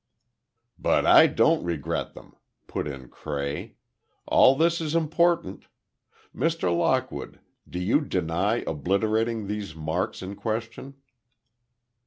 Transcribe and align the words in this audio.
"But 0.79 1.05
I 1.05 1.27
don't 1.27 1.63
regret 1.63 2.15
them," 2.15 2.35
put 2.65 2.87
in 2.87 3.07
Cray. 3.07 3.75
"All 4.25 4.55
this 4.55 4.81
is 4.81 4.95
important. 4.95 5.67
Mr. 6.35 6.75
Lockwood, 6.75 7.39
do 7.69 7.77
you 7.77 8.01
deny 8.01 8.63
obliterating 8.65 9.45
these 9.45 9.75
marks 9.75 10.23
in 10.23 10.33
question?" 10.37 10.95